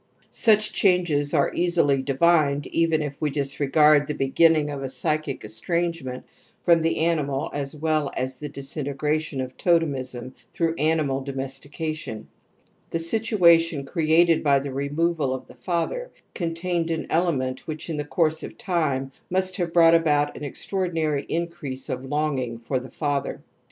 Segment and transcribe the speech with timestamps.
[0.31, 5.45] Such changes are easily divined even if we dis regard the beginning of a psychic
[5.45, 6.23] estrangement
[6.63, 12.27] from the animal as well as the disintegration of totemism through animal domestication
[12.87, 12.89] ®'.
[12.89, 18.03] The situation created by the removal of the father contained an element which in the
[18.03, 22.79] course of time must have brought about an extraprdinaigzL inrrpMp of lon ging fo r
[22.79, 23.41] the fathe r.